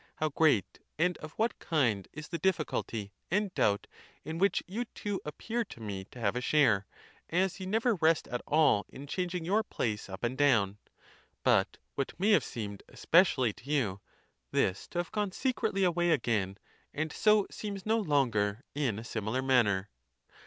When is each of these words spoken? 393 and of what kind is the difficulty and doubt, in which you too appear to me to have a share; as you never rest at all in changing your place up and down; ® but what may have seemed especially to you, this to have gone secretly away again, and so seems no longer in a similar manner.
393 0.17 0.63
and 1.05 1.17
of 1.19 1.33
what 1.33 1.59
kind 1.59 2.07
is 2.11 2.29
the 2.29 2.39
difficulty 2.39 3.13
and 3.29 3.53
doubt, 3.53 3.85
in 4.25 4.39
which 4.39 4.63
you 4.67 4.83
too 4.95 5.21
appear 5.23 5.63
to 5.63 5.79
me 5.79 6.05
to 6.05 6.19
have 6.19 6.35
a 6.35 6.41
share; 6.41 6.87
as 7.29 7.59
you 7.59 7.67
never 7.67 7.93
rest 7.93 8.27
at 8.29 8.41
all 8.47 8.83
in 8.89 9.05
changing 9.05 9.45
your 9.45 9.61
place 9.61 10.09
up 10.09 10.23
and 10.23 10.39
down; 10.39 10.71
® 10.73 10.77
but 11.43 11.77
what 11.93 12.19
may 12.19 12.31
have 12.31 12.43
seemed 12.43 12.81
especially 12.89 13.53
to 13.53 13.69
you, 13.69 14.01
this 14.49 14.87
to 14.87 14.97
have 14.97 15.11
gone 15.11 15.31
secretly 15.31 15.83
away 15.83 16.09
again, 16.09 16.57
and 16.95 17.13
so 17.13 17.45
seems 17.51 17.85
no 17.85 17.99
longer 17.99 18.63
in 18.73 18.97
a 18.97 19.03
similar 19.03 19.43
manner. 19.43 19.91